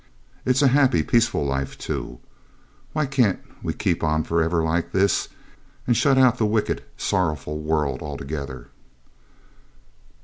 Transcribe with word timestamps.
It's 0.45 0.63
a 0.63 0.67
happy, 0.69 1.03
peaceful 1.03 1.45
life, 1.45 1.77
too. 1.77 2.17
Why 2.93 3.05
can't 3.05 3.37
we 3.61 3.71
keep 3.71 4.03
on 4.03 4.23
for 4.23 4.41
ever 4.41 4.63
like 4.63 4.91
this, 4.93 5.29
and 5.85 5.95
shut 5.95 6.17
out 6.17 6.39
the 6.39 6.45
wicked, 6.47 6.81
sorrowful 6.97 7.59
world 7.59 8.01
altogether?' 8.01 8.69